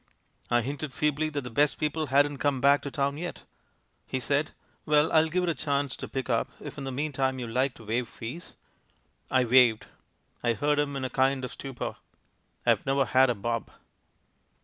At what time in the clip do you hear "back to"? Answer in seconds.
2.59-2.89